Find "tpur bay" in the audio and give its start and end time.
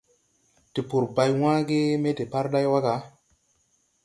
0.73-1.31